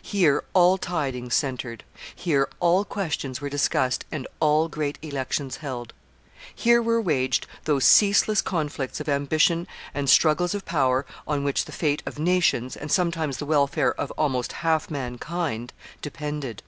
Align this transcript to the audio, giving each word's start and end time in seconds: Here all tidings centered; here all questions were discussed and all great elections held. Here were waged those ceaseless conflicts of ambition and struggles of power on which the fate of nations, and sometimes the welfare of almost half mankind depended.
Here 0.00 0.42
all 0.54 0.78
tidings 0.78 1.34
centered; 1.34 1.84
here 2.14 2.48
all 2.60 2.82
questions 2.86 3.42
were 3.42 3.50
discussed 3.50 4.06
and 4.10 4.26
all 4.40 4.68
great 4.68 4.98
elections 5.02 5.58
held. 5.58 5.92
Here 6.54 6.80
were 6.80 6.98
waged 6.98 7.46
those 7.64 7.84
ceaseless 7.84 8.40
conflicts 8.40 9.00
of 9.00 9.08
ambition 9.10 9.68
and 9.92 10.08
struggles 10.08 10.54
of 10.54 10.64
power 10.64 11.04
on 11.28 11.44
which 11.44 11.66
the 11.66 11.72
fate 11.72 12.02
of 12.06 12.18
nations, 12.18 12.74
and 12.74 12.90
sometimes 12.90 13.36
the 13.36 13.44
welfare 13.44 13.92
of 14.00 14.10
almost 14.12 14.52
half 14.64 14.90
mankind 14.90 15.74
depended. 16.00 16.62